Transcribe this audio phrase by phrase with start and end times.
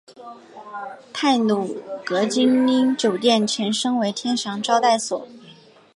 [1.13, 5.27] 太鲁阁晶英酒店前身为天祥招待所。